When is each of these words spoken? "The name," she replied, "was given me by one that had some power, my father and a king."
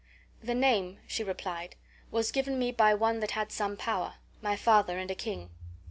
"The 0.41 0.55
name," 0.55 0.97
she 1.05 1.23
replied, 1.23 1.75
"was 2.09 2.31
given 2.31 2.57
me 2.57 2.71
by 2.71 2.95
one 2.95 3.19
that 3.19 3.29
had 3.37 3.51
some 3.51 3.77
power, 3.77 4.15
my 4.41 4.55
father 4.55 4.97
and 4.97 5.11
a 5.11 5.13
king." 5.13 5.51